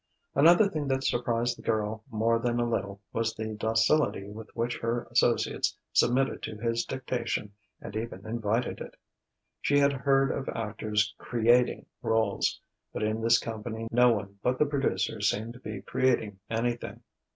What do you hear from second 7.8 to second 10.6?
even invited it. She had heard of